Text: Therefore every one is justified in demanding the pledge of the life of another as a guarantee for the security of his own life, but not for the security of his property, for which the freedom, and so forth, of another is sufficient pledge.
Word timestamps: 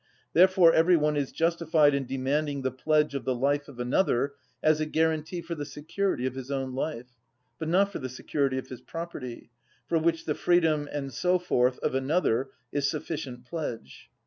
Therefore 0.33 0.73
every 0.73 0.97
one 0.97 1.15
is 1.15 1.31
justified 1.31 1.93
in 1.93 2.07
demanding 2.07 2.63
the 2.63 2.71
pledge 2.71 3.13
of 3.13 3.23
the 3.23 3.35
life 3.35 3.67
of 3.67 3.79
another 3.79 4.33
as 4.63 4.79
a 4.81 4.87
guarantee 4.87 5.43
for 5.43 5.53
the 5.53 5.63
security 5.63 6.25
of 6.25 6.33
his 6.33 6.49
own 6.49 6.73
life, 6.73 7.11
but 7.59 7.67
not 7.67 7.91
for 7.91 7.99
the 7.99 8.09
security 8.09 8.57
of 8.57 8.69
his 8.69 8.81
property, 8.81 9.51
for 9.85 9.99
which 9.99 10.25
the 10.25 10.33
freedom, 10.33 10.89
and 10.91 11.13
so 11.13 11.37
forth, 11.37 11.77
of 11.83 11.93
another 11.93 12.49
is 12.71 12.89
sufficient 12.89 13.45
pledge. 13.45 14.09